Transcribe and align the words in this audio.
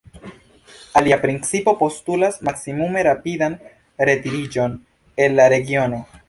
Alia 1.01 1.17
principo 1.25 1.75
postulas 1.81 2.39
maksimume 2.49 3.05
rapidan 3.09 3.59
retiriĝon 4.09 4.75
el 5.27 5.39
la 5.43 5.47
regiono. 5.57 6.03